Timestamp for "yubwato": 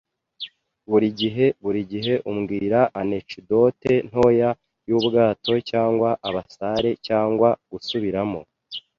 4.89-5.53